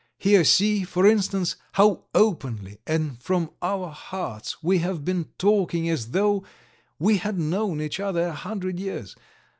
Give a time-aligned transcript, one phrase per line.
[0.17, 6.09] Here, see, for instance, how openly and from our hearts we have been talking as
[6.09, 6.43] though
[6.97, 9.15] we had known each other a hundred years.